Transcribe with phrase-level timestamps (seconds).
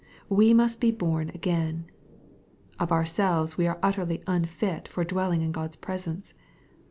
[0.41, 1.85] "We must be born again."
[2.79, 6.33] Of ourselves we are utterly unfit for dwelling in God's presence.